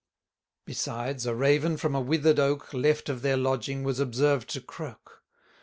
[0.65, 5.21] Besides, a Raven from a wither'd oak, Left of their lodging, was observed to croak.